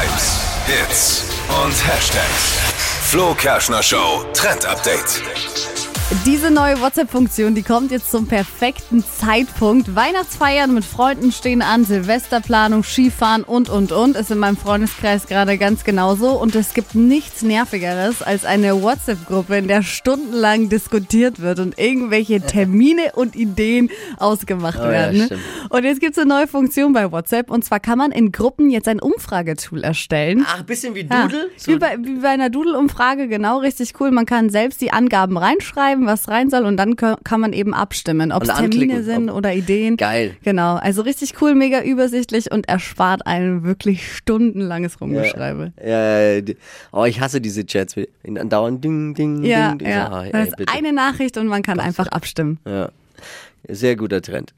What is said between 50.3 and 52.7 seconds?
das ist eine Nachricht und man kann einfach abstimmen.